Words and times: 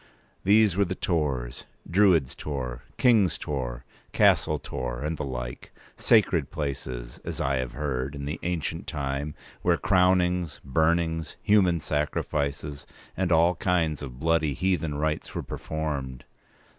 These 0.43 0.75
were 0.75 0.83
the 0.85 0.95
Tors—Druids' 0.95 2.33
Tor, 2.33 2.81
King's 2.97 3.37
Tor, 3.37 3.85
Castle 4.13 4.57
Tor, 4.57 4.99
and 5.03 5.15
the 5.15 5.23
like; 5.23 5.71
sacred 5.95 6.49
places, 6.49 7.19
as 7.23 7.39
I 7.39 7.57
have 7.57 7.73
heard, 7.73 8.15
in 8.15 8.25
the 8.25 8.39
ancient 8.41 8.87
time, 8.87 9.35
where 9.61 9.77
crownings, 9.77 10.59
burnings, 10.65 11.35
human 11.43 11.81
sacrifices, 11.81 12.87
and 13.15 13.31
all 13.31 13.53
kinds 13.53 14.01
of 14.01 14.19
bloody 14.19 14.55
heathen 14.55 14.95
rites 14.95 15.35
were 15.35 15.43
performed. 15.43 16.25